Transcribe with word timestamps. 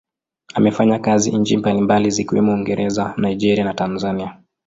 Amefanya 0.53 0.99
kazi 0.99 1.31
nchi 1.37 1.57
mbalimbali 1.57 2.11
zikiwemo 2.11 2.53
Uingereza, 2.53 3.13
Nigeria 3.17 3.63
na 3.65 3.73
Tanzania. 3.73 4.37